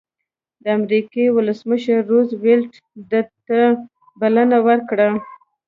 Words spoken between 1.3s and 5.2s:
ولسمشر روز وېلټ ده ته بلنه ورکړه.